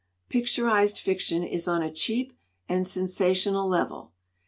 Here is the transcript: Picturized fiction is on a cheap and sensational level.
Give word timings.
Picturized 0.31 0.97
fiction 0.97 1.43
is 1.43 1.67
on 1.67 1.83
a 1.83 1.91
cheap 1.93 2.33
and 2.67 2.87
sensational 2.87 3.67
level. 3.67 4.13